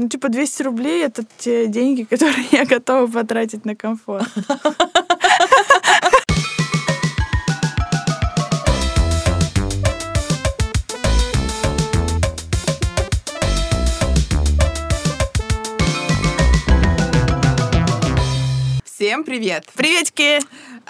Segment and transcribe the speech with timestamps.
[0.00, 4.26] Ну, типа 200 рублей— это те деньги, которые я готова потратить на комфорт.
[18.86, 19.66] Всем привет!
[19.74, 20.38] Приветики!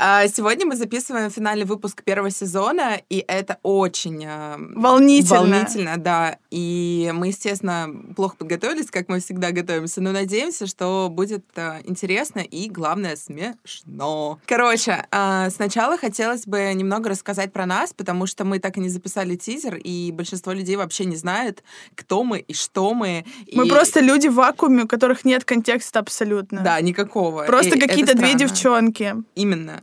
[0.03, 5.41] А, сегодня мы записываем финальный выпуск первого сезона, и это очень а, волнительно.
[5.41, 6.39] Волнительно, да.
[6.51, 12.39] И мы, естественно, плохо подготовились, как мы всегда готовимся, но надеемся, что будет а, интересно
[12.41, 14.39] и, главное, смешно.
[14.47, 15.07] Короче,
[15.51, 19.77] сначала хотелось бы немного рассказать про нас, потому что мы так и не записали тизер,
[19.77, 21.63] и большинство людей вообще не знают,
[21.95, 23.27] кто мы и что мы.
[23.53, 23.69] Мы и...
[23.69, 26.63] просто люди в вакууме, у которых нет контекста абсолютно.
[26.63, 27.43] Да, никакого.
[27.45, 29.15] Просто какие-то две девчонки.
[29.35, 29.83] Именно.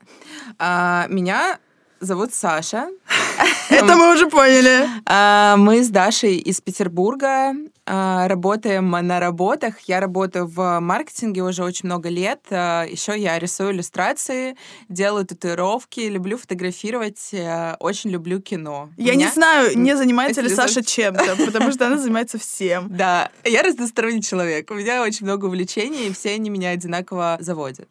[0.60, 1.60] А, меня
[2.00, 2.90] зовут Саша.
[3.70, 4.88] Это мы уже поняли.
[5.06, 7.54] А, мы с Дашей из Петербурга.
[7.86, 9.80] А, работаем на работах.
[9.88, 12.42] Я работаю в маркетинге уже очень много лет.
[12.50, 14.58] А, Еще я рисую иллюстрации,
[14.90, 18.90] делаю татуировки, люблю фотографировать, э, очень люблю кино.
[18.98, 22.88] Я не знаю, не занимается ли Саша чем-то, потому что она занимается всем.
[22.90, 24.70] Да, я разносторонний человек.
[24.72, 27.90] У меня очень много увлечений, и все они меня одинаково заводят.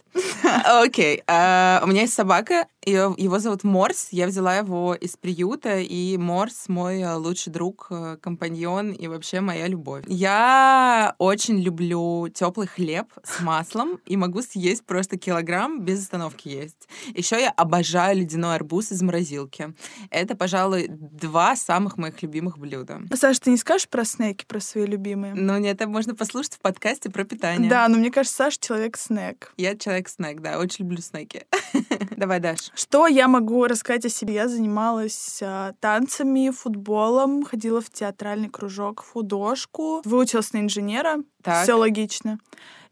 [0.65, 4.09] Окей, у меня есть собака, его зовут Морс.
[4.11, 9.41] Я взяла его из приюта, и Морс мой э, лучший друг, э, компаньон и вообще
[9.41, 10.05] моя любовь любовь.
[10.09, 16.89] Я очень люблю теплый хлеб с маслом и могу съесть просто килограмм без остановки есть.
[17.15, 19.75] Еще я обожаю ледяной арбуз из морозилки.
[20.11, 23.01] Это, пожалуй, два самых моих любимых блюда.
[23.15, 25.35] Саша, ты не скажешь про снеки, про свои любимые?
[25.35, 27.69] Ну, нет, это можно послушать в подкасте про питание.
[27.69, 29.53] Да, но мне кажется, Саша человек-снэк.
[29.57, 31.47] Я человек-снэк, да, очень люблю снеки.
[32.17, 32.71] Давай, Даш.
[32.75, 34.35] Что я могу рассказать о себе?
[34.35, 42.39] Я занималась а, танцами, футболом, ходила в театральный кружок, художку, выучилась на инженера, все логично.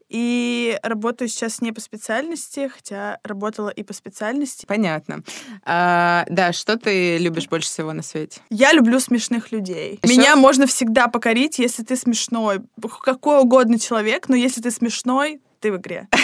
[0.09, 4.65] И работаю сейчас не по специальности, хотя работала и по специальности.
[4.67, 5.25] Понятно.
[5.65, 8.41] А, да, что ты любишь больше всего на свете?
[8.51, 9.99] Я люблю смешных людей.
[10.03, 10.17] Еще?
[10.17, 12.61] Меня можно всегда покорить, если ты смешной.
[13.03, 16.09] Какой угодно человек, но если ты смешной, ты в игре.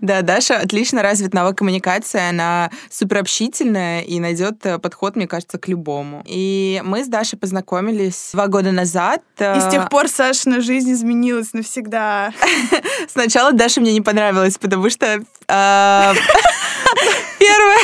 [0.00, 5.58] Да, Даша отлично развит навык коммуникации, она супер общительная и найдет э, подход, мне кажется,
[5.58, 6.22] к любому.
[6.24, 9.22] И мы с Дашей познакомились два года назад.
[9.40, 12.32] И с тех э, пор Сашина жизнь изменилась навсегда.
[13.08, 15.20] Сначала Даша мне не понравилась, потому что э,
[17.38, 17.78] Первое,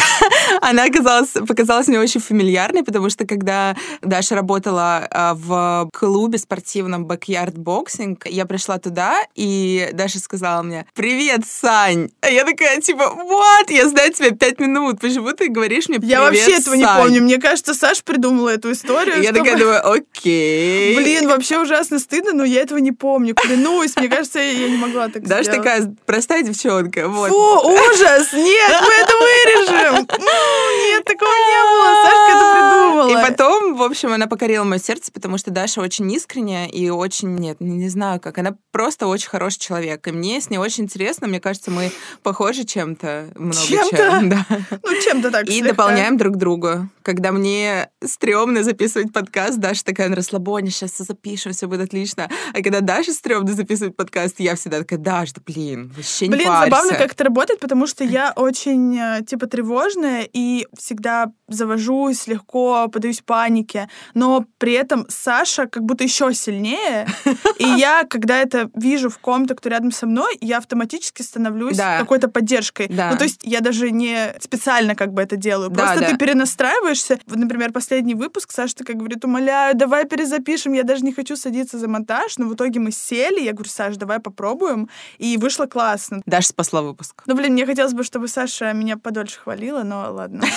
[0.61, 7.07] она оказалась, показалась мне очень фамильярной, потому что когда Даша работала а, в клубе спортивном
[7.07, 13.11] Backyard Boxing, я пришла туда, и Даша сказала мне, «Привет, Сань!» А я такая, типа,
[13.15, 16.79] вот, я знаю тебя пять минут, почему ты говоришь мне «Привет, Я вообще этого Сань?
[16.79, 17.23] не помню.
[17.23, 19.23] Мне кажется, Саша придумала эту историю.
[19.23, 20.97] Я такая думаю, окей.
[20.97, 23.35] Блин, вообще ужасно стыдно, но я этого не помню.
[23.35, 27.09] Клянусь, мне кажется, я не могла так Даша такая простая девчонка.
[27.09, 27.31] Вот.
[27.31, 28.33] Фу, ужас!
[28.33, 29.95] Нет, мы это вырежем!
[29.97, 32.03] Нет, такого не было.
[32.03, 33.09] Сашка это придумала.
[33.11, 37.35] И потом, в общем, она покорила мое сердце, потому что Даша очень искренняя и очень,
[37.37, 40.07] нет, не знаю как, она просто очень хороший человек.
[40.07, 41.27] И мне с ней очень интересно.
[41.27, 41.91] Мне кажется, мы
[42.23, 43.89] похожи чем-то много чем.
[43.89, 44.47] Чем, да.
[44.83, 46.89] Ну, чем-то так И дополняем друг друга.
[47.03, 52.31] Когда мне стрёмно записывать подкаст, Даша такая на расслабоне, сейчас все запишем, все будет отлично.
[52.53, 56.49] А когда Даша стрёмно записывать подкаст, я всегда такая, Даша, да блин, вообще не Блин,
[56.49, 56.65] парься.
[56.65, 62.89] забавно, как это работает, потому что я очень, э, типа, тревожная и всегда завожусь легко,
[62.89, 67.07] подаюсь панике, но при этом Саша как будто еще сильнее,
[67.59, 71.99] и я, когда это вижу в ком-то, кто рядом со мной, я автоматически становлюсь да.
[71.99, 72.89] какой-то поддержкой.
[72.89, 73.11] Да.
[73.11, 77.19] Ну, то есть я даже не специально как бы это делаю, просто да, ты перенастраиваешься.
[77.27, 81.79] Вот, например, последний выпуск Саша такая говорит, умоляю, давай перезапишем, я даже не хочу садиться
[81.79, 84.89] за монтаж, но в итоге мы сели, я говорю, Саш, давай попробуем,
[85.19, 86.23] и вышло классно.
[86.27, 87.23] Даша спасла выпуск.
[87.27, 90.45] Ну, блин, мне хотелось бы, чтобы Саша меня подольше хвалила, но ладно.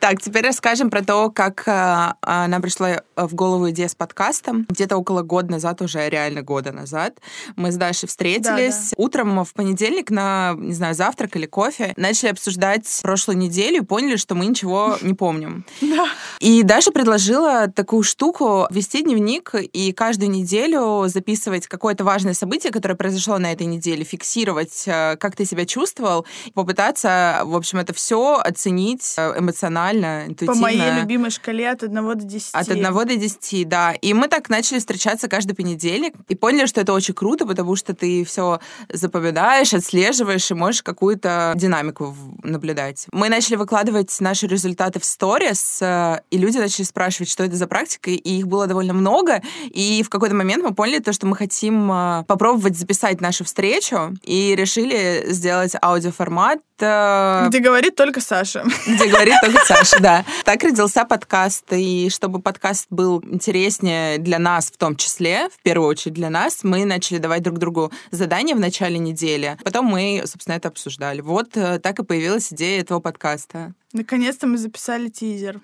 [0.00, 4.66] Так, теперь расскажем про то, как э, э, нам пришла в голову идея с подкастом.
[4.68, 7.18] Где-то около года назад, уже реально года назад,
[7.56, 8.92] мы с Дашей встретились.
[8.96, 14.16] Утром в понедельник на, не знаю, завтрак или кофе начали обсуждать прошлую неделю и поняли,
[14.16, 15.64] что мы ничего не помним.
[16.40, 22.94] И Даша предложила такую штуку вести дневник и каждую неделю записывать какое-то важное событие, которое
[22.94, 28.36] произошло на этой неделе, фиксировать, э, как ты себя почувствовал, попытаться, в общем, это все
[28.36, 30.54] оценить э, эмоционально, интуитивно.
[30.54, 32.54] По моей любимой шкале от 1 до 10.
[32.54, 33.92] От 1 до 10, да.
[33.92, 37.94] И мы так начали встречаться каждый понедельник и поняли, что это очень круто, потому что
[37.94, 43.06] ты все запоминаешь, отслеживаешь и можешь какую-то динамику наблюдать.
[43.12, 47.66] Мы начали выкладывать наши результаты в сторис, э, и люди начали спрашивать, что это за
[47.66, 49.42] практика, и их было довольно много.
[49.66, 54.14] И в какой-то момент мы поняли то, что мы хотим э, попробовать записать нашу встречу,
[54.22, 56.60] и решили сделать аудиоформат.
[56.80, 58.64] Э, где говорит только Саша.
[58.86, 60.24] Где говорит только Саша, да.
[60.44, 65.88] Так родился подкаст, и чтобы подкаст был интереснее для нас в том числе, в первую
[65.88, 69.56] очередь для нас, мы начали давать друг другу задания в начале недели.
[69.64, 71.20] Потом мы, собственно, это обсуждали.
[71.20, 73.74] Вот так и появилась идея этого подкаста.
[73.92, 75.60] Наконец-то мы записали тизер.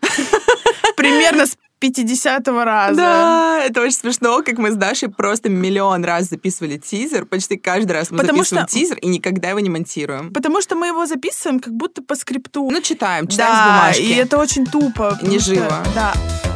[0.96, 2.96] Примерно с 50 раза.
[2.96, 7.26] Да, это очень смешно, как мы с Дашей просто миллион раз записывали тизер.
[7.26, 8.78] Почти каждый раз мы Потому записываем что...
[8.78, 10.32] тизер и никогда его не монтируем.
[10.32, 12.70] Потому что мы его записываем как будто по скрипту.
[12.70, 14.02] Ну, читаем, читаем да, с бумажки.
[14.02, 15.18] и это очень тупо.
[15.22, 15.66] Не живо.
[15.66, 16.51] Что, да.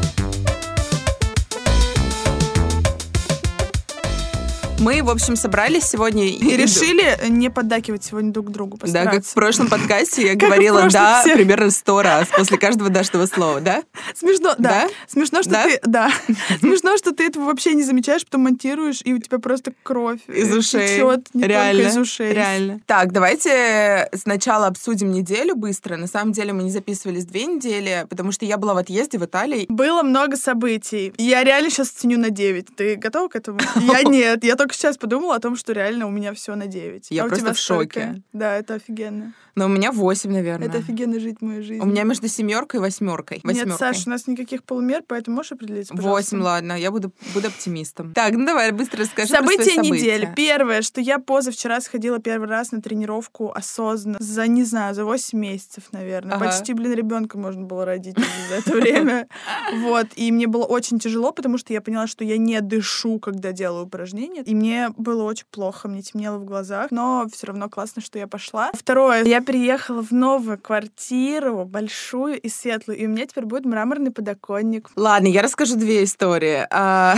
[4.79, 8.79] Мы, в общем, собрались сегодня и, и решили не поддакивать сегодня друг другу.
[8.83, 13.61] Да, как в прошлом подкасте я говорила «да» примерно сто раз после каждого дашного слова,
[13.61, 13.83] да?
[14.15, 14.89] Смешно, да.
[15.09, 15.81] Смешно, что ты...
[15.85, 16.11] Да.
[16.61, 20.55] Смешно, что ты этого вообще не замечаешь, потом монтируешь, и у тебя просто кровь из
[20.55, 20.89] ушей.
[20.89, 21.83] Течет не Реально.
[21.83, 22.33] только из ушей.
[22.33, 22.81] Реально.
[22.87, 25.97] Так, давайте сначала обсудим неделю быстро.
[25.97, 29.25] На самом деле мы не записывались две недели, потому что я была в отъезде в
[29.25, 29.67] Италии.
[29.69, 31.15] Было много событий.
[31.17, 32.77] Я реально сейчас ценю на 9.
[32.77, 33.59] Ты готова к этому?
[33.77, 34.45] Я нет.
[34.45, 37.11] Я только сейчас подумала о том, что реально у меня все на 9.
[37.11, 38.01] Я а просто в шоке.
[38.01, 38.23] Сколько?
[38.33, 39.35] Да, это офигенно.
[39.55, 40.69] Но у меня 8, наверное.
[40.69, 41.83] Это офигенно жить мою жизнь.
[41.83, 43.41] У меня между семеркой и восьмеркой.
[43.43, 46.37] Нет, Саша, у нас никаких полумер, поэтому можешь определить, пожалуйста?
[46.37, 48.13] 8, ладно, я буду, буду оптимистом.
[48.13, 50.05] Так, ну давай быстро расскажи события про свои события.
[50.05, 50.33] недели.
[50.37, 55.39] Первое, что я позавчера сходила первый раз на тренировку осознанно за, не знаю, за 8
[55.39, 56.37] месяцев, наверное.
[56.37, 56.47] Ага.
[56.47, 58.17] Почти, блин, ребенка можно было родить
[58.49, 59.29] за это время.
[59.77, 60.07] Вот.
[60.17, 63.87] И мне было очень тяжело, потому что я поняла, что я не дышу, когда делаю
[63.87, 64.43] упражнения.
[64.43, 68.27] И мне было очень плохо, мне темнело в глазах, но все равно классно, что я
[68.27, 68.71] пошла.
[68.73, 74.11] Второе, я приехала в новую квартиру, большую и светлую, и у меня теперь будет мраморный
[74.11, 74.91] подоконник.
[74.97, 76.67] Ладно, я расскажу две истории.
[76.71, 77.17] А,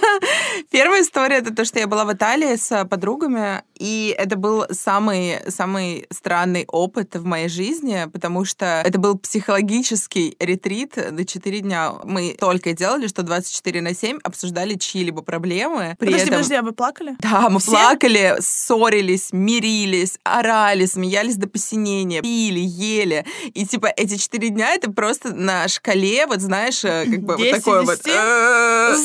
[0.70, 5.38] первая история— это то, что я была в Италии с подругами, и это был самый,
[5.48, 11.92] самый странный опыт в моей жизни, потому что это был психологический ретрит на 4 дня.
[12.04, 15.96] Мы только делали, что 24 на 7 обсуждали чьи-либо проблемы.
[15.98, 16.42] При подожди, этом...
[16.42, 17.16] подожди, а вы плакали?
[17.18, 17.70] Да, мы Все?
[17.70, 23.24] плакали, ссорились, мирились, орали, смеялись до посинения, пили, ели.
[23.54, 27.50] И типа эти четыре дня это просто на шкале, вот знаешь, э, как бы вот
[27.50, 28.96] такое вот, э,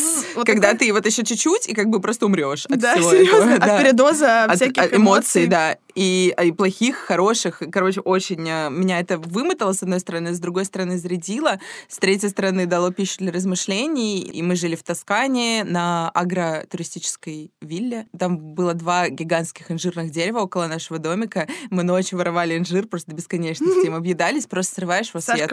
[0.46, 3.56] когда ты вот еще чуть-чуть и как бы просто умрешь от всего этого.
[3.56, 5.48] От передоза всяких эмоций.
[5.48, 7.64] да и, и плохих, хороших.
[7.72, 11.60] Короче, очень э, меня это вымотало, с одной стороны, с другой стороны, зарядило,
[11.90, 14.22] с третьей стороны, дало пищу для размышлений.
[14.22, 18.06] И мы жили в Тоскане на агротуристической вилле.
[18.18, 21.48] Там было два гигантских инжирных дерева около нашего домика.
[21.72, 23.88] Мы ночью воровали инжир просто до бесконечности.
[23.88, 25.50] Им объедались, просто срываешь его с ветки.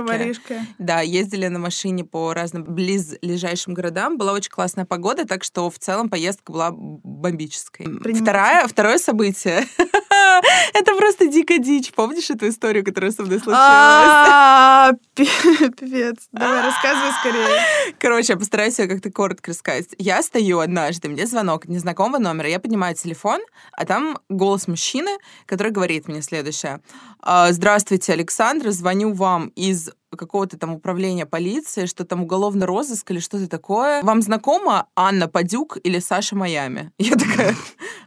[0.78, 4.18] Да, ездили на машине по разным близлежащим городам.
[4.18, 7.86] Была очень классная погода, так что в целом поездка была бомбической.
[7.86, 9.64] Второе, второе событие
[10.74, 11.92] Это просто дико дичь.
[11.92, 13.58] Помнишь эту историю, которая со мной случилась?
[13.60, 16.28] А, пипец.
[16.32, 17.94] Давай, рассказывай скорее.
[17.98, 19.88] Короче, я постараюсь ее как-то коротко рассказать.
[19.98, 23.40] Я стою однажды, мне звонок незнакомого номера, я поднимаю телефон,
[23.72, 25.10] а там голос мужчины,
[25.46, 26.80] который говорит мне следующее.
[27.20, 33.18] «А, Здравствуйте, Александр, звоню вам из какого-то там управления полиции, что там уголовный розыск или
[33.18, 34.02] что-то такое.
[34.02, 36.92] Вам знакома Анна Падюк или Саша Майами?
[36.98, 37.56] Я такая,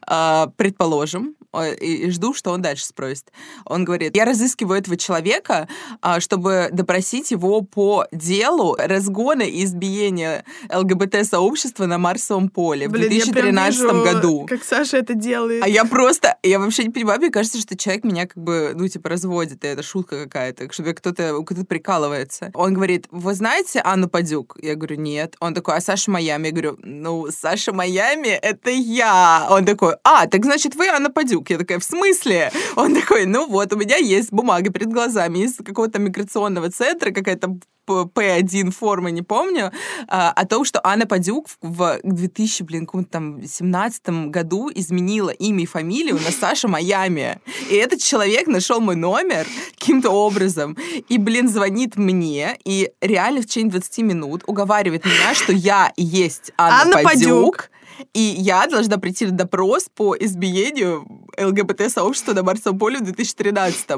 [0.06, 3.32] «А, предположим и жду, что он дальше спросит.
[3.66, 5.68] Он говорит, я разыскиваю этого человека,
[6.02, 13.10] а, чтобы допросить его по делу разгона и избиения ЛГБТ-сообщества на Марсовом поле Блин, в
[13.10, 14.46] 2013 я вижу, году.
[14.48, 15.64] как Саша это делает.
[15.64, 18.88] А я просто, я вообще не понимаю, мне кажется, что человек меня как бы, ну,
[18.88, 22.52] типа, разводит, и это шутка какая-то, чтобы кто-то кто прикалывается.
[22.54, 24.58] Он говорит, вы знаете Анну Падюк?
[24.62, 25.36] Я говорю, нет.
[25.40, 26.48] Он такой, а Саша Майами?
[26.48, 29.48] Я говорю, ну, Саша Майами— это я.
[29.50, 31.47] Он такой, а, так значит, вы Анна Падюк?
[31.50, 32.52] Я такая, в смысле?
[32.76, 37.58] Он такой, ну вот, у меня есть бумага перед глазами из какого-то миграционного центра, какая-то
[37.88, 39.72] П1 формы, не помню,
[40.08, 45.66] а, о том, что Анна Падюк в 2000, блин, там 17 году изменила имя и
[45.66, 47.40] фамилию на Саша Майами.
[47.70, 49.48] И этот человек нашел мой номер
[49.80, 50.78] каким-то образом.
[51.08, 56.52] И, блин, звонит мне и реально в течение 20 минут уговаривает меня, что я есть
[56.58, 57.10] Анна, Анна Падюк.
[57.14, 57.70] Падюк
[58.14, 63.90] и я должна прийти на допрос по избиению ЛГБТ-сообщества на Марсовом поле в 2013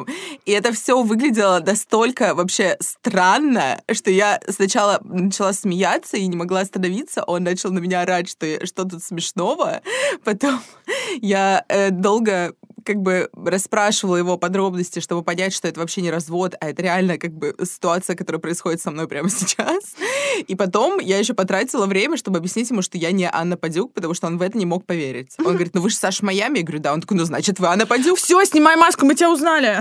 [0.46, 6.62] И это все выглядело настолько вообще странно, что я сначала начала смеяться и не могла
[6.62, 7.24] остановиться.
[7.24, 9.81] Он начал на меня орать, что, что тут смешного.
[10.24, 10.60] Потом
[11.22, 16.55] я э, долго как бы расспрашивала его подробности, чтобы понять, что это вообще не развод,
[16.59, 19.95] а это реально как бы ситуация, которая происходит со мной прямо сейчас.
[20.48, 24.13] И потом я еще потратила время, чтобы объяснить ему, что я не Анна Падюк, потому
[24.13, 25.36] что он в это не мог поверить.
[25.39, 26.59] Он говорит, ну вы же Саша Майами.
[26.59, 26.93] Я говорю, да.
[26.93, 28.17] Он такой, ну значит, вы Анна Падюк.
[28.17, 29.79] Все, снимай маску, мы тебя узнали.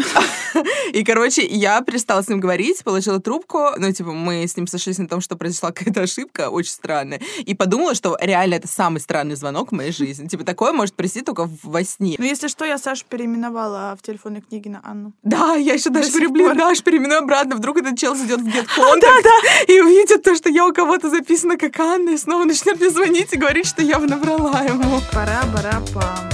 [0.93, 3.71] И, короче, я перестала с ним говорить, положила трубку.
[3.77, 7.21] Ну, типа, мы с ним сошлись на том, что произошла какая-то ошибка очень странная.
[7.45, 10.27] И подумала, что реально это самый странный звонок в моей жизни.
[10.29, 12.17] Типа, такое может прийти только во сне.
[12.19, 15.13] Ну, если что, я Сашу переименовала в телефонной книге на Анну.
[15.23, 17.55] Да, я еще даже говорю, блин, Даш, переименуй обратно.
[17.55, 21.79] Вдруг этот чел зайдет в GetContact и увидит то, что я у кого-то записана как
[21.79, 25.01] Анна, и снова начнет мне звонить и говорить, что я набрала ему.
[25.13, 26.29] Пора-бара-пам.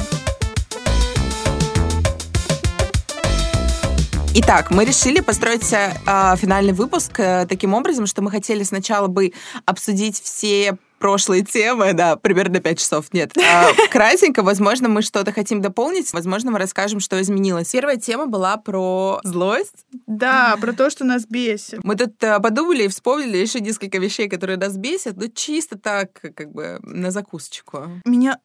[4.37, 5.93] Итак, мы решили построить э,
[6.37, 9.33] финальный выпуск э, таким образом, что мы хотели сначала бы
[9.67, 13.13] обсудить все прошлые темы, да, примерно 5 часов.
[13.13, 13.37] Нет.
[13.37, 17.73] А, кратенько, возможно, мы что-то хотим дополнить, возможно, мы расскажем, что изменилось.
[17.73, 19.85] Первая тема была про злость.
[20.07, 21.85] Да, про то, что нас бесит.
[21.85, 26.23] Мы тут а, подумали и вспомнили еще несколько вещей, которые нас бесят, ну, чисто так,
[26.35, 28.01] как бы, на закусочку.
[28.07, 28.39] Меня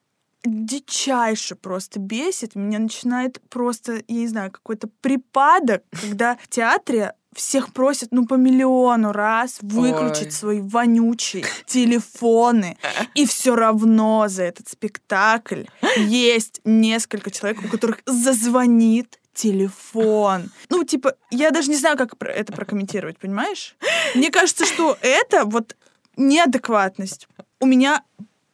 [0.44, 2.56] дичайше просто бесит.
[2.56, 8.36] Меня начинает просто, я не знаю, какой-то припадок, когда в театре всех просят, ну, по
[8.36, 10.32] миллиону раз выключить Ой.
[10.32, 12.78] свои вонючие телефоны.
[13.16, 15.64] И все равно за этот спектакль
[15.98, 20.50] есть несколько человек, у которых зазвонит телефон.
[20.70, 23.76] Ну, типа, я даже не знаю, как это прокомментировать, понимаешь?
[24.16, 25.76] Мне кажется, что это вот
[26.18, 27.28] неадекватность.
[27.62, 28.04] У меня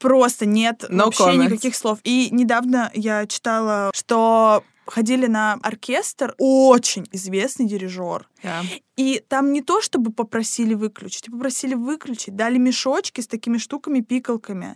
[0.06, 1.46] просто нет no вообще comments.
[1.46, 2.00] никаких слов.
[2.04, 8.30] И недавно я читала, что ходили на оркестр очень известный дирижер.
[8.44, 8.64] Yeah.
[8.98, 14.76] И там не то, чтобы попросили выключить, попросили выключить, дали мешочки с такими штуками, пикалками.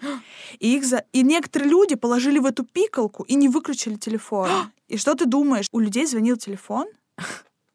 [0.59, 1.05] И, их за...
[1.13, 4.49] и некоторые люди положили в эту пикалку и не выключили телефон.
[4.87, 5.67] и что ты думаешь?
[5.71, 6.87] У людей звонил телефон,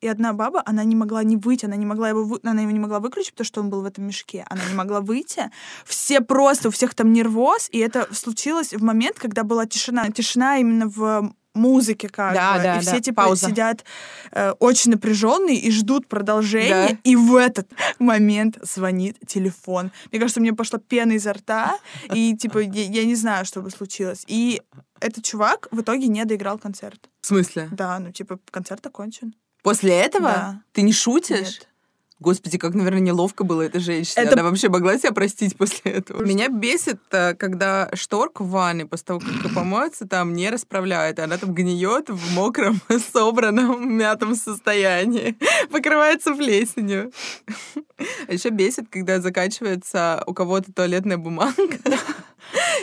[0.04, 2.38] и одна баба, она не могла не выйти, она не могла его, вы...
[2.42, 4.44] она его не могла выключить, потому что он был в этом мешке.
[4.50, 5.50] Она не могла выйти.
[5.86, 10.10] Все просто, у всех там нервоз, и это случилось в момент, когда была тишина.
[10.10, 12.62] Тишина именно в музыке как да, бы.
[12.62, 13.00] Да, и все да.
[13.00, 13.48] типа Пауза.
[13.48, 13.84] сидят
[14.32, 16.88] э, очень напряженные и ждут продолжения.
[16.90, 16.98] Да.
[17.04, 19.90] И в этот момент звонит телефон.
[20.10, 21.78] Мне кажется, мне пошла пена изо рта,
[22.12, 24.24] и типа я, я не знаю, что бы случилось.
[24.26, 24.60] И
[25.00, 27.08] этот чувак в итоге не доиграл концерт.
[27.20, 27.68] В смысле?
[27.70, 29.34] Да, ну типа концерт окончен.
[29.64, 30.28] После этого?
[30.28, 30.62] Да.
[30.72, 31.40] Ты не шутишь?
[31.40, 31.68] Нет.
[32.20, 34.24] Господи, как, наверное, неловко было этой женщине.
[34.24, 34.34] Это...
[34.34, 36.22] Она вообще могла себя простить после этого?
[36.22, 41.18] Меня бесит, э, когда шторка в ванной после того, как помоется, там не расправляет.
[41.18, 42.80] Она там гниет в мокром,
[43.12, 45.36] собранном, мятом состоянии.
[45.70, 47.10] Покрывается плесенью.
[48.26, 51.54] А еще бесит, когда заканчивается у кого-то туалетная бумага.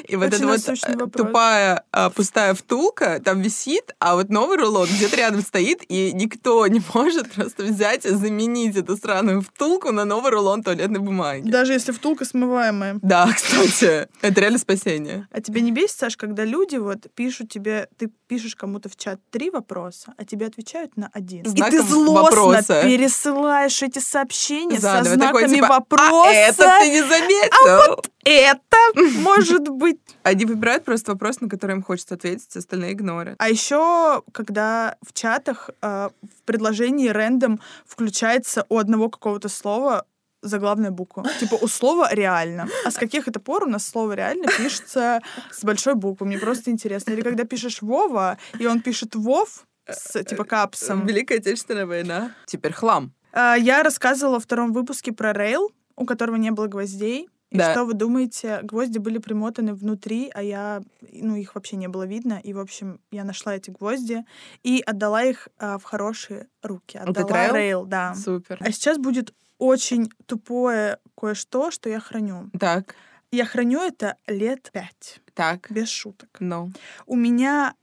[0.08, 4.88] И вот эта вот э, тупая а, пустая втулка там висит, а вот новый рулон
[4.88, 10.06] где-то рядом стоит, и никто не может просто взять и заменить эту сраную втулку на
[10.06, 11.50] новый рулон туалетной бумаги.
[11.50, 13.00] Даже если втулка смываемая.
[13.02, 15.28] Да, кстати, это реально спасение.
[15.32, 19.20] А тебе не бесит, Саш, когда люди вот пишут тебе, ты пишешь кому-то в чат
[19.30, 21.46] три вопроса, а тебе отвечают на один.
[21.46, 22.82] Знаком и ты злостно вопроса.
[22.84, 25.04] пересылаешь эти сообщения Заново.
[25.04, 26.30] со знаками такой, типа, вопроса.
[26.30, 27.68] А это ты не заметил?
[27.68, 30.00] А вот это может быть.
[30.24, 33.36] Они выбирают просто вопрос, на который им хочется ответить, остальные игнорят.
[33.38, 40.06] А еще, когда в чатах э, в предложении рендом включается у одного какого-то слова
[40.42, 41.26] заглавная буква.
[41.40, 42.68] Типа у слова реально.
[42.86, 45.22] А с каких это пор у нас слово реально пишется
[45.52, 46.28] с большой буквы?
[46.28, 47.12] Мне просто интересно.
[47.12, 51.06] Или когда пишешь Вова, и он пишет Вов с типа капсом.
[51.06, 52.32] Великая Отечественная война.
[52.46, 53.14] Теперь хлам.
[53.34, 57.30] А, я рассказывала во втором выпуске про рейл, у которого не было гвоздей.
[57.52, 57.74] И да.
[57.74, 60.82] что вы думаете, гвозди были примотаны внутри, а я,
[61.12, 62.40] ну, их вообще не было видно.
[62.42, 64.26] И, в общем, я нашла эти гвозди
[64.64, 66.98] и отдала их а, в хорошие руки.
[66.98, 67.54] Отдала Это рейл?
[67.54, 68.16] рейл, да.
[68.16, 68.58] Супер.
[68.62, 72.50] А сейчас будет очень тупое кое-что, что я храню.
[72.58, 72.96] Так.
[73.32, 75.20] Я храню это лет пять.
[75.34, 75.70] Так.
[75.70, 76.38] Без шуток.
[76.40, 76.68] Ну.
[76.68, 76.78] No.
[77.06, 77.76] У меня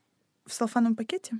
[0.46, 1.38] в салфановом пакете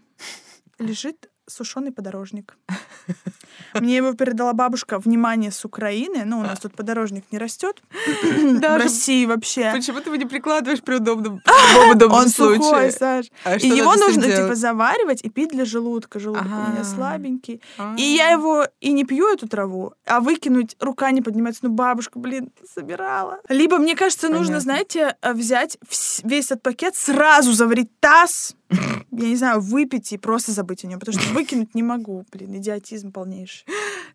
[0.79, 2.57] лежит сушеный подорожник.
[3.75, 6.25] Мне его передала бабушка, внимание, с Украины.
[6.25, 7.83] Ну, у нас тут подорожник не растет.
[8.23, 9.73] В России вообще.
[9.73, 11.41] Почему ты его не прикладываешь при удобном,
[11.91, 12.93] удобном Он сухой, случае?
[12.93, 13.27] Саш.
[13.45, 16.19] А И его нужно, типа, заваривать и пить для желудка.
[16.21, 16.85] Желудок у меня Ага.
[16.85, 17.61] слабенький.
[17.79, 17.95] А.
[17.99, 21.61] И я его и не пью, эту траву, а выкинуть рука не поднимается.
[21.65, 23.41] Ну, бабушка, блин, собирала.
[23.49, 25.79] Либо, мне кажется, нужно, знаете, э, взять
[26.25, 31.01] весь этот пакет, сразу заварить таз, я не знаю, выпить и просто забыть о нем,
[31.01, 32.25] потому что выкинуть не могу.
[32.33, 33.65] Блин, идиотизм полнейший.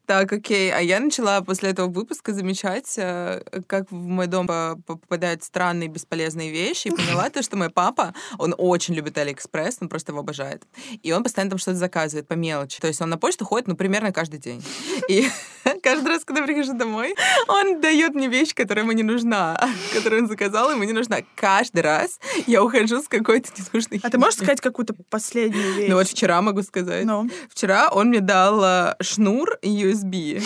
[0.05, 0.71] Так, окей.
[0.71, 5.87] А я начала после этого выпуска замечать, э, как в мой дом по- попадают странные
[5.87, 10.19] бесполезные вещи, и поняла то, что мой папа, он очень любит Алиэкспресс, он просто его
[10.19, 10.63] обожает.
[11.01, 12.81] И он постоянно там что-то заказывает по мелочи.
[12.81, 14.63] То есть он на почту ходит, ну, примерно каждый день.
[15.09, 15.27] И
[15.83, 17.15] каждый раз, когда прихожу домой,
[17.47, 19.59] он дает мне вещь, которая ему не нужна,
[19.93, 21.17] которую он заказал, ему не нужна.
[21.35, 25.89] Каждый раз я ухожу с какой-то ненужной А ты можешь сказать какую-то последнюю вещь?
[25.89, 27.05] Ну вот вчера могу сказать.
[27.05, 27.29] Ну.
[27.49, 30.41] Вчера он мне дал э, шнур USB.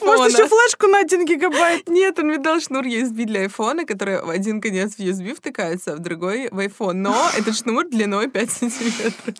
[0.00, 1.88] Может, еще флешку на 1 гигабайт?
[1.88, 5.92] Нет, он мне дал шнур USB для айфона, который в один конец в USB втыкается,
[5.92, 6.92] а в другой в iPhone.
[6.94, 9.34] Но этот шнур длиной 5 сантиметров.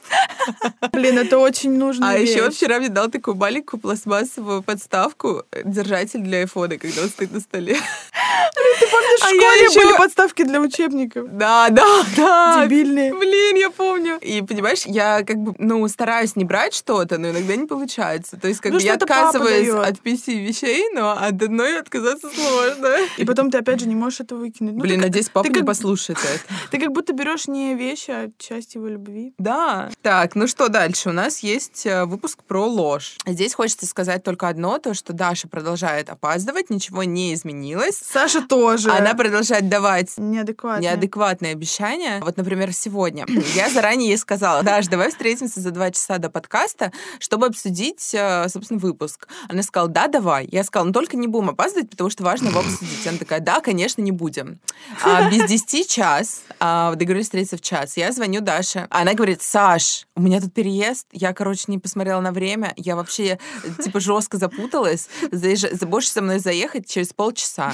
[0.92, 2.10] Блин, это очень нужно.
[2.10, 7.32] А еще вчера мне дал такую маленькую пластмассовую подставку, держатель для айфона, когда он стоит
[7.32, 7.74] на столе.
[8.80, 11.28] Ты помнишь, в А я школе ещё- были подставки для учебников?
[11.36, 12.64] Да, да, да.
[12.64, 13.14] Дебильные.
[13.14, 14.18] Блин, я помню.
[14.20, 18.36] И понимаешь, я как бы, ну, стараюсь не брать что-то, но иногда не получается.
[18.36, 22.96] То есть, как Ну, бы я отказываюсь от PC вещей, но от одной отказаться сложно.
[23.18, 24.74] И потом ты опять же не можешь это выкинуть.
[24.74, 26.54] Ну, Блин, ты, надеюсь, папа ты не как- послушает это.
[26.70, 29.34] ты как будто берешь не вещи, а часть его любви.
[29.38, 29.90] Да.
[30.02, 31.08] Так, ну что дальше?
[31.10, 33.16] У нас есть э, выпуск про ложь.
[33.26, 37.96] Здесь хочется сказать только одно, то, что Даша продолжает опаздывать, ничего не изменилось.
[38.04, 38.90] Саша тоже.
[38.90, 40.92] Она продолжает давать неадекватная.
[40.92, 42.20] неадекватные обещания.
[42.22, 46.92] Вот, например, сегодня я заранее ей сказала, Даш, давай встретимся за два часа до подкаста,
[47.18, 49.28] чтобы обсудить, э, собственно, выпуск.
[49.48, 50.48] Она сказала, да, давай.
[50.52, 53.06] Я сказала, ну только не будем опаздывать, потому что важно его обсудить.
[53.06, 54.60] Она такая, да, конечно, не будем.
[55.02, 58.86] А без 10 час, а, договорились встретиться в час, я звоню Даше.
[58.90, 63.38] Она говорит, Саш, у меня тут переезд, я, короче, не посмотрела на время, я вообще,
[63.82, 65.08] типа, жестко запуталась,
[65.82, 67.72] можешь со мной заехать через полчаса.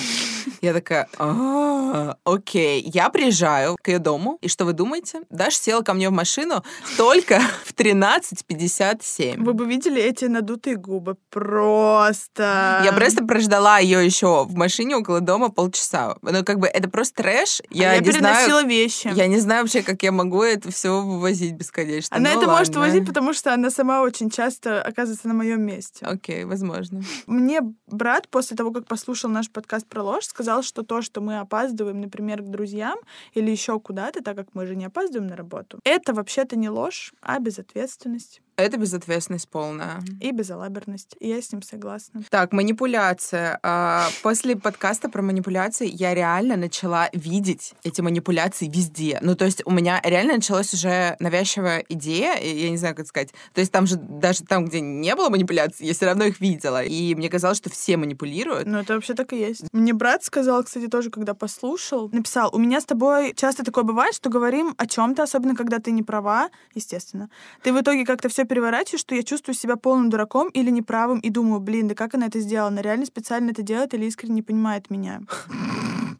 [0.62, 2.82] Я такая, «А, окей.
[2.92, 5.22] Я приезжаю к ее дому, и что вы думаете?
[5.30, 6.64] Даша села ко мне в машину
[6.96, 9.42] только в 13.57.
[9.42, 11.16] Вы бы видели эти надутые губы.
[11.30, 12.27] Просто.
[12.36, 16.16] Я просто прождала ее еще в машине около дома полчаса.
[16.22, 17.60] Ну, как бы это просто трэш.
[17.60, 18.68] А Я, я не переносила знаю.
[18.68, 19.10] вещи.
[19.14, 22.16] Я не знаю вообще, как я могу это все вывозить бесконечно.
[22.16, 22.80] Она Ну, это может ладно.
[22.92, 26.04] возить, потому что она сама очень часто оказывается на моем месте.
[26.06, 27.02] Окей, возможно.
[27.26, 31.38] Мне брат после того, как послушал наш подкаст про ложь, сказал, что то, что мы
[31.38, 32.98] опаздываем, например, к друзьям
[33.34, 37.12] или еще куда-то, так как мы же не опаздываем на работу, это вообще-то не ложь,
[37.22, 40.02] а безответственность Это безответственность полная.
[40.20, 41.14] и безалаберность.
[41.20, 42.22] Я с ним согласна.
[42.28, 43.60] Так, манипуляция.
[43.62, 49.20] А, После подкаста про манипуляции я реально начала видеть эти манипуляции везде.
[49.22, 53.32] Ну, то есть у меня реально началась уже навязчивая идея, я не знаю, как сказать.
[53.54, 56.82] То есть там же, даже там, где не было манипуляций, я все равно их видела.
[56.82, 58.66] И мне казалось, что все манипулируют.
[58.66, 59.72] Ну, это вообще так и есть.
[59.72, 64.16] Мне брат сказал, кстати, тоже, когда послушал, написал, у меня с тобой часто такое бывает,
[64.16, 67.30] что говорим о чем-то, особенно когда ты не права, естественно.
[67.62, 71.30] Ты в итоге как-то все переворачиваешь, что я чувствую себя полным дураком или неправым, и
[71.30, 72.68] думаю, блин, да как она это сделала?
[72.68, 75.22] Она реально специально это делает или искренне не понимает меня?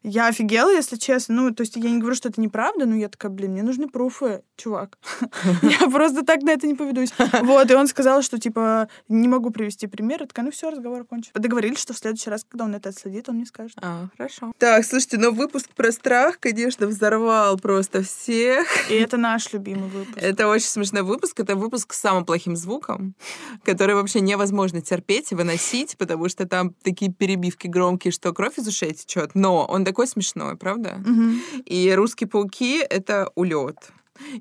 [0.03, 1.35] Я офигела, если честно.
[1.35, 3.89] Ну, то есть я не говорю, что это неправда, но я такая, блин, мне нужны
[3.89, 4.99] пруфы, чувак.
[5.63, 7.13] Я просто так на это не поведусь.
[7.43, 10.21] Вот, и он сказал, что, типа, не могу привести пример.
[10.21, 11.31] Я такая, ну все, разговор окончен.
[11.35, 13.77] Договорились, что в следующий раз, когда он это отследит, он мне скажет.
[13.81, 14.53] А, хорошо.
[14.59, 18.91] Так, слушайте, ну выпуск про страх, конечно, взорвал просто всех.
[18.91, 20.17] И это наш любимый выпуск.
[20.17, 21.39] Это очень смешной выпуск.
[21.41, 23.15] Это выпуск с самым плохим звуком,
[23.65, 28.67] который вообще невозможно терпеть и выносить, потому что там такие перебивки громкие, что кровь из
[28.67, 29.35] ушей течет.
[29.35, 31.03] Но он такой смешной, правда?
[31.05, 31.41] Мгм.
[31.65, 33.77] И русские пауки— это улет.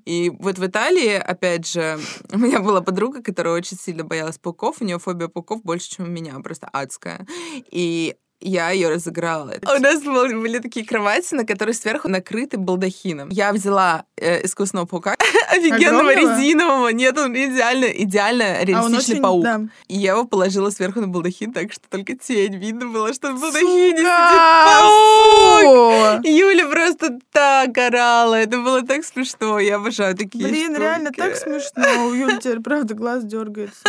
[0.06, 2.00] И вот в Италии, опять же,
[2.34, 4.82] у меня была подруга, которая очень сильно боялась пауков.
[4.82, 7.26] У нее фобия пауков больше, чем у меня, просто адская.
[7.72, 9.54] И я ее разыграла.
[9.64, 13.30] У нас был- были такие кровати, на которые сверху накрыты балдахином.
[13.30, 15.16] Я взяла э, искусственного паука,
[15.52, 16.38] офигенного Огромного?
[16.40, 16.88] резинового.
[16.90, 19.44] Нет, он идеально, идеально А реалистичный очень- паук.
[19.44, 19.62] да.
[19.88, 23.42] И я его положила сверху на балдахин, так что только тень видно было, что в
[23.42, 26.26] балдахине сидит паук.
[26.26, 28.36] Юля просто так орала.
[28.36, 29.60] Это было так смешно.
[29.60, 30.80] Я обожаю такие Блин, штуки.
[30.82, 32.06] реально так смешно.
[32.08, 33.80] У Юли теперь, правда, глаз дергается.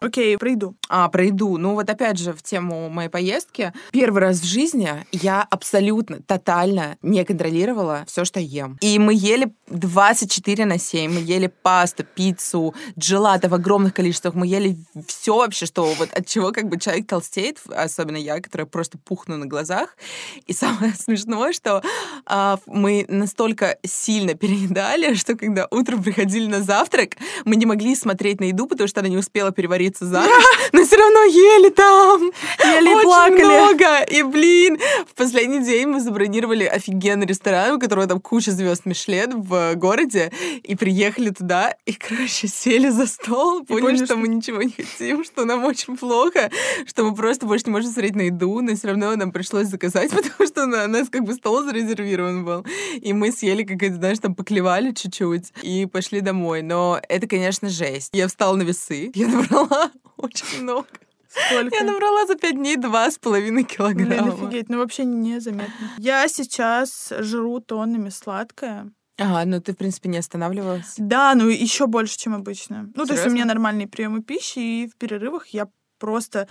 [0.00, 0.74] Окей, про еду.
[0.88, 1.58] А, про еду.
[1.58, 3.72] Ну вот опять же в тему моей поездки.
[3.92, 8.78] Первый раз в жизни я абсолютно, тотально не контролировала все, что ем.
[8.80, 11.12] И мы ели 24 на 7.
[11.12, 14.34] Мы ели пасту, пиццу, джелато в огромных количествах.
[14.34, 14.76] Мы ели
[15.06, 19.36] все вообще, что вот от чего как бы человек толстеет, особенно я, которая просто пухну
[19.36, 19.96] на глазах.
[20.46, 21.82] И самое смешное, что
[22.26, 28.40] а, мы настолько сильно переедали, что когда утром приходили на завтрак, мы не могли смотреть
[28.40, 32.30] на еду, потому что она не успела перевариться за ночь, но все равно ели там.
[32.60, 33.44] Ели и плакали.
[33.44, 33.79] много.
[34.10, 39.40] И, блин, в последний день мы забронировали офигенный ресторан, у которого там куча звезд Мишлен
[39.42, 40.30] в городе,
[40.62, 44.70] и приехали туда, и, короче, сели за стол, поняли, поняли, что что- мы ничего не
[44.72, 46.50] хотим, что нам очень плохо,
[46.86, 50.10] что мы просто больше не можем смотреть на еду, но все равно нам пришлось заказать,
[50.14, 52.66] потому что на нас как бы стол зарезервирован был.
[53.00, 56.62] И мы съели, как это, знаешь, там поклевали чуть-чуть и пошли домой.
[56.62, 58.10] Но это, конечно, жесть.
[58.12, 60.86] Я встала на весы, я набрала очень много.
[61.30, 61.76] Сколько?
[61.76, 64.34] Я набрала за пять дней два с половиной Блин, килограмма.
[64.34, 65.90] офигеть, ну вообще незаметно.
[65.98, 68.90] Я сейчас жру тоннами сладкое.
[69.18, 70.94] А, ну ты, в принципе, не останавливалась.
[70.96, 72.90] Да, ну еще больше, чем обычно.
[72.94, 75.68] Ну, то есть у меня нормальные приемы пищи, и в перерывах я
[76.00, 76.48] просто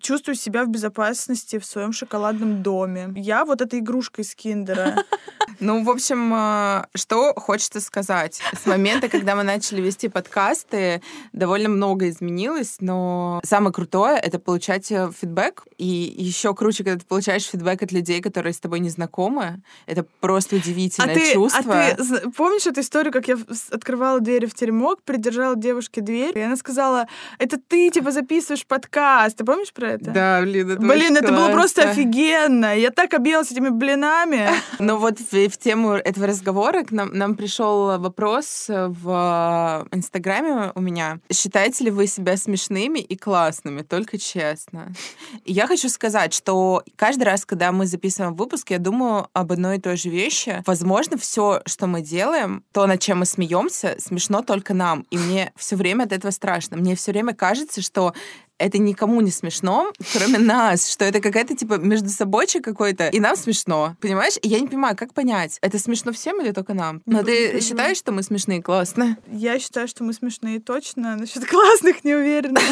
[0.00, 3.12] чувствую себя в безопасности в своем шоколадном доме.
[3.16, 5.04] Я вот эта игрушка из киндера.
[5.60, 8.40] Ну, в общем, э, что хочется сказать.
[8.62, 14.92] С момента, когда мы начали вести подкасты, довольно много изменилось, но самое крутое— это получать
[14.92, 15.64] э, фидбэк.
[15.76, 15.84] И
[16.16, 19.60] еще круче, когда ты получаешь фидбэк от людей, которые с тобой не знакомы.
[19.86, 21.74] Это просто А удивительное ты, а чувство.
[21.96, 23.36] ты зна- помнишь эту историю, как я
[23.72, 27.08] открывала двери в теремок, придержала девушке дверь, и она сказала,
[27.38, 28.87] это ты, типа, записываешь подкаст.
[28.90, 30.10] Ты помнишь про это?
[30.10, 32.76] Да, блин, это Блин, это было просто офигенно.
[32.76, 34.48] Я так объелась этими блинами.
[34.80, 40.80] Ну вот в, в тему этого разговора к нам, нам пришел вопрос в Инстаграме у
[40.80, 41.18] меня.
[41.32, 43.82] Считаете ли вы себя смешными и классными?
[43.82, 44.92] Только честно.
[45.44, 49.76] И я хочу сказать, что каждый раз, когда мы записываем выпуск, я думаю об одной
[49.76, 50.62] и той же вещи.
[50.66, 55.06] Возможно, все, что мы делаем, то, над чем мы смеемся, смешно только нам.
[55.10, 56.76] И мне все время от этого страшно.
[56.76, 58.14] Мне все время кажется, что
[58.58, 63.36] это никому не смешно, кроме нас, что это какая-то типа между собойчик какой-то, и нам
[63.36, 64.34] смешно, понимаешь?
[64.42, 67.02] И я не понимаю, как понять, это смешно всем или только нам?
[67.06, 69.16] Но Не ты считаешь, что мы смешные, классно?
[69.30, 71.16] Я считаю, что мы смешные точно.
[71.16, 72.60] Насчет классных не уверена.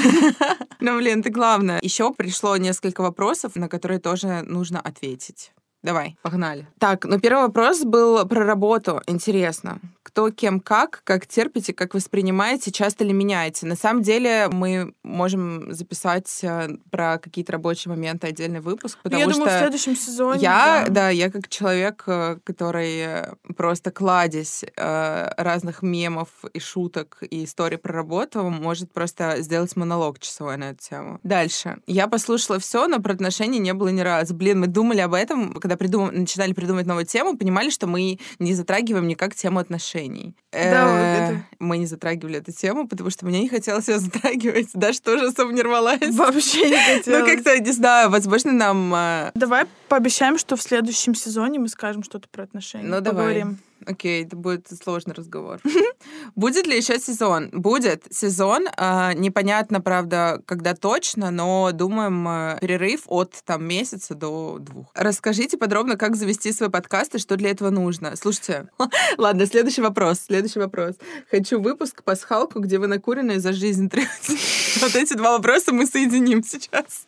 [0.81, 1.79] Ну, блин, это главное.
[1.83, 5.53] Еще пришло несколько вопросов, на которые тоже нужно ответить.
[5.83, 6.67] Давай, погнали.
[6.79, 9.01] Так, ну первый вопрос был про работу.
[9.07, 9.81] Интересно.
[10.03, 13.67] Кто, кем, как, как терпите, как воспринимаете, часто ли меняете?
[13.67, 19.29] На самом деле мы можем записать э, про какие-то рабочие моменты отдельный выпуск, потому Я
[19.29, 20.41] что думаю, в следующем сезоне.
[20.41, 20.93] я, да.
[20.93, 27.79] да, я как человек, э, который э, просто кладезь разных мемов и шуток и историй
[27.79, 31.21] про работу, может просто сделать монолог часовой на эту тему.
[31.23, 31.79] Дальше.
[31.87, 34.35] Я послушала все, но про отношения не было ни разу.
[34.35, 36.11] Блин, мы думали об этом, когда придум...
[36.13, 40.37] начинали придумывать новую тему, понимали, что мы не затрагиваем никак тему отношений.
[40.53, 41.43] Да, вот Э, это.
[41.59, 44.69] Мы не затрагивали эту тему, потому что мне не хотелось ее затрагивать.
[44.75, 46.15] Даже тоже особо не рвалась.
[46.15, 47.31] Вообще не Ну, хотелось.
[47.31, 52.29] как-то, не знаю, возможно, нам э, Давай пообещаем, что в следующем сезоне мы скажем что-то
[52.29, 52.87] про отношения.
[52.87, 53.11] Ну, давай.
[53.27, 53.59] Поговорим.
[53.87, 55.61] Окей, это будет сложный разговор.
[56.35, 57.51] Будет ли еще сезон?
[57.53, 58.67] Будет сезон.
[58.77, 64.87] а, Непонятно, правда, когда точно, но думаем э, перерыв от там месяца до двух.
[64.95, 68.17] Расскажите подробно, как завести свой подкаст и что для этого нужно.
[68.17, 68.69] Слушайте,
[69.19, 70.19] ладно, следующий вопрос.
[70.27, 70.97] Следующий вопрос.
[71.31, 74.09] Хочу выпуск пасхалку, где вы накуренные за жизнь трете.
[74.79, 77.07] Вот эти два вопроса мы соединим сейчас.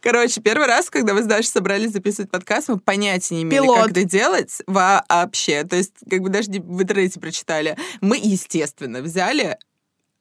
[0.00, 3.78] Короче, первый раз, когда мы с Дашей собрались записывать подкаст, мы понятия не имели, Пилот.
[3.78, 5.39] как это делать вообще.
[5.46, 7.76] То есть, как бы даже в интернете прочитали.
[8.00, 9.58] Мы, естественно, взяли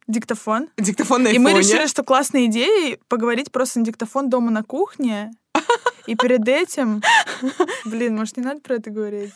[0.07, 0.69] Диктофон.
[0.75, 5.31] диктофон на И мы решили, что классная идея поговорить просто на диктофон дома на кухне.
[6.07, 7.03] И перед этим...
[7.85, 9.31] Блин, может, не надо про это говорить?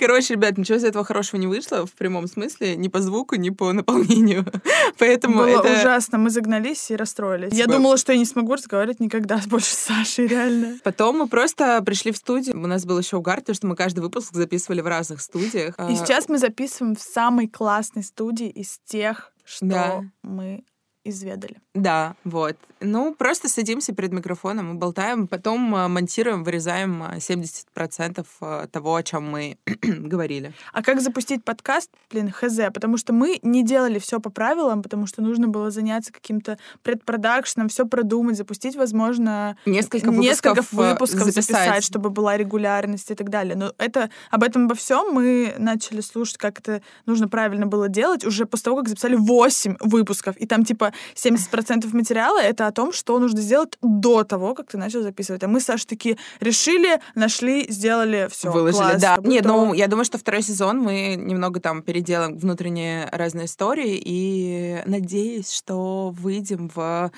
[0.00, 3.50] Короче, ребят, ничего из этого хорошего не вышло в прямом смысле, ни по звуку, ни
[3.50, 4.46] по наполнению.
[4.98, 5.78] Поэтому Было это...
[5.80, 6.16] ужасно.
[6.16, 7.52] Мы загнались и расстроились.
[7.52, 10.78] Я Типа- думала, что я не смогу разговаривать никогда больше с Сашей, реально.
[10.84, 12.56] Потом мы просто пришли в студию.
[12.60, 15.74] У нас был еще угар, потому что мы каждый выпуск записывали в разных студиях.
[15.78, 20.02] И А, сейчас мы записываем в самой классной студии из тех, что Да.
[20.22, 20.64] мы
[21.04, 21.56] изведали.
[21.74, 22.56] Да, вот.
[22.80, 28.94] Ну, просто садимся перед микрофоном и болтаем, потом а, монтируем, вырезаем а, 70% а, того,
[28.94, 30.52] о чем мы говорили.
[30.72, 31.90] А как запустить подкаст?
[32.10, 32.58] Блин, хз.
[32.72, 37.68] Потому что мы не делали все по правилам, потому что нужно было заняться каким-то предпродакшеном,
[37.68, 41.84] все продумать, запустить, возможно, Несколько выпусков, несколько выпусков записать.
[41.84, 43.56] чтобы была регулярность и так далее.
[43.56, 48.24] Но это об этом обо всем мы начали слушать, как это нужно правильно было делать
[48.24, 50.36] уже после того, как записали 8 выпусков.
[50.36, 54.68] И там типа типа 70% материала это о том, что нужно сделать до того, как
[54.70, 55.42] ты начал записывать.
[55.42, 58.50] А мы, Саша, такие решили, нашли, сделали, все.
[58.50, 59.16] Выложили, класс, да.
[59.22, 64.00] Нет, будто- ну, я думаю, что второй сезон мы немного там переделаем внутренние разные истории
[64.04, 67.10] и надеюсь, что выйдем в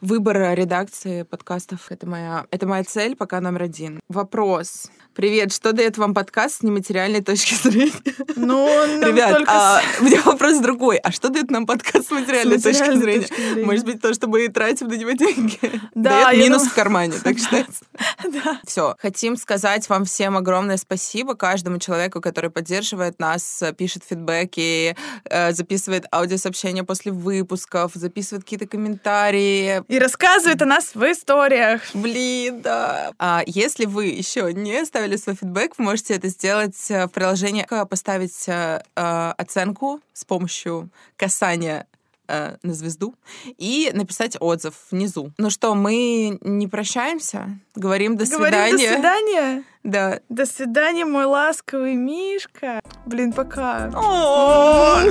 [0.00, 1.90] выбор редакции подкастов.
[1.90, 4.00] Это моя, это моя цель пока номер один.
[4.08, 4.88] Вопрос.
[5.14, 7.92] Привет, что дает вам подкаст с нематериальной точки зрения?
[8.36, 8.68] Ну,
[9.04, 10.98] Ребят, только а, у меня вопрос другой.
[10.98, 13.20] А что дает нам подкаст с материальной, с материальной точки зрения?
[13.26, 13.66] точки зрения.
[13.66, 15.58] Может быть, то, что мы тратим на него деньги.
[15.94, 17.84] Да, Дает минус думаю- в кармане, так считается.
[18.22, 18.60] Да.
[18.64, 18.94] Все.
[19.00, 26.04] Хотим сказать вам всем огромное спасибо каждому человеку, который поддерживает нас, пишет фидбэки, э, записывает
[26.12, 29.82] аудиосообщения после выпусков, записывает какие-то комментарии.
[29.88, 31.80] И рассказывает о нас в историях.
[31.94, 33.12] Блин, да.
[33.18, 37.66] А если вы еще не оставили свой фидбэк, вы можете это сделать э, в приложении,
[37.86, 41.86] поставить э, э, оценку с помощью касания
[42.28, 43.14] э, на звезду
[43.56, 45.32] и написать отзыв внизу.
[45.38, 48.88] Ну что, мы не прощаемся, говорим до Говорим свидания.
[48.88, 49.64] до свидания.
[49.84, 50.20] Да.
[50.28, 52.80] До свидания, мой ласковый Мишка.
[53.06, 53.90] Блин, пока.
[53.94, 55.10] О,